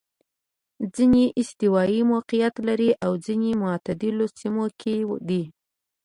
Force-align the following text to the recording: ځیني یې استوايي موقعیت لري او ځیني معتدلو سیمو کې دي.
ځیني 0.93 1.23
یې 1.27 1.33
استوايي 1.39 1.99
موقعیت 2.13 2.55
لري 2.67 2.91
او 3.05 3.11
ځیني 3.25 3.51
معتدلو 3.61 4.25
سیمو 4.37 4.65
کې 4.79 4.95
دي. 5.27 5.43